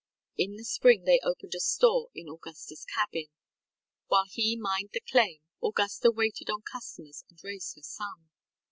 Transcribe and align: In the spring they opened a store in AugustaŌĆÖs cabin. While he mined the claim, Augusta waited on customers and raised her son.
In 0.35 0.55
the 0.55 0.63
spring 0.65 1.03
they 1.03 1.19
opened 1.23 1.53
a 1.53 1.59
store 1.59 2.07
in 2.15 2.25
AugustaŌĆÖs 2.25 2.85
cabin. 2.87 3.27
While 4.07 4.25
he 4.31 4.57
mined 4.59 4.89
the 4.93 4.99
claim, 5.01 5.41
Augusta 5.63 6.09
waited 6.09 6.49
on 6.49 6.63
customers 6.63 7.23
and 7.29 7.37
raised 7.43 7.75
her 7.75 7.83
son. 7.83 8.31